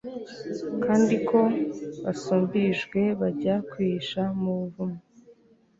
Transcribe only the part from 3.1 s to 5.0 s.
bajya kwihisha mu buvumo